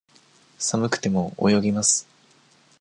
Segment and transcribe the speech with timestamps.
[0.57, 2.07] 寒くても、泳ぎます。